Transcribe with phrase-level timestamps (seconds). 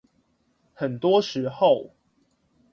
[0.73, 1.91] 很多時候